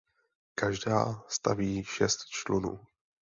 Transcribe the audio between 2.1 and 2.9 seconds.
člunů.